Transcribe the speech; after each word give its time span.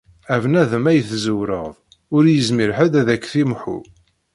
A 0.33 0.35
bnadem 0.43 0.85
ay 0.91 0.99
tezzewreḍ, 1.07 1.73
ur 2.15 2.23
yezmir 2.27 2.71
ḥedd 2.77 2.93
ad 3.01 3.07
ak-t-imḥu. 3.15 3.77